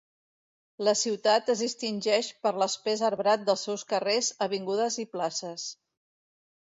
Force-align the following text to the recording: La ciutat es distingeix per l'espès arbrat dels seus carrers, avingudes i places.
La 0.87 0.93
ciutat 1.01 1.51
es 1.53 1.61
distingeix 1.65 2.31
per 2.47 2.53
l'espès 2.63 3.05
arbrat 3.11 3.45
dels 3.51 3.67
seus 3.69 3.87
carrers, 3.93 4.31
avingudes 4.47 4.99
i 5.05 5.07
places. 5.15 5.69